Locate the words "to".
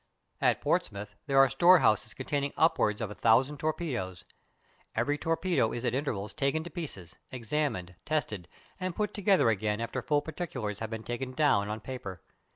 6.63-6.71